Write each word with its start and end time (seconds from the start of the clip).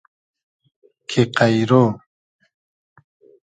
کی 1.07 1.21
قݷرۉ 1.37 1.71